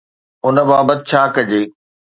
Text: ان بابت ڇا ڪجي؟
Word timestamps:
ان 0.45 0.55
بابت 0.69 0.99
ڇا 1.09 1.21
ڪجي؟ 1.35 1.61